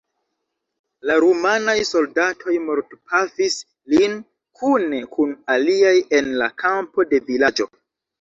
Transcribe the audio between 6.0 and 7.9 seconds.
en la kampo de vilaĝo.